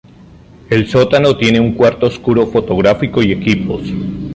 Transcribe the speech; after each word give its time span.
El 0.71 0.87
sótano 0.89 1.37
tiene 1.37 1.59
un 1.59 1.73
cuarto 1.75 2.07
oscuro 2.07 2.47
fotográfico 2.47 3.21
y 3.21 3.31
equipos. 3.33 3.83